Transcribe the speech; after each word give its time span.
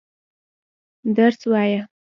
درس 1.17 1.39
وايه. 1.51 1.81